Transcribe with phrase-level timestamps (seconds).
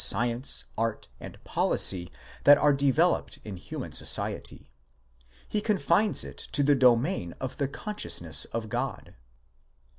[0.03, 2.11] science, art, and policy,
[2.43, 4.67] that are developed in human society;
[5.47, 9.13] he confines it to the domain of the consciousness of God.